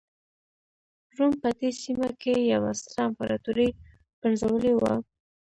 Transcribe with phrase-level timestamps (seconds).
[1.17, 3.69] روم په دې سیمه کې یوه ستره امپراتوري
[4.21, 4.93] پنځولې وه.